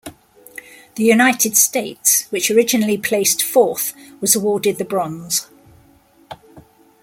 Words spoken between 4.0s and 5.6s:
was awarded the bronze.